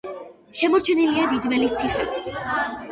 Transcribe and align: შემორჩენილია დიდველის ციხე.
შემორჩენილია 0.61 1.29
დიდველის 1.35 1.79
ციხე. 1.83 2.11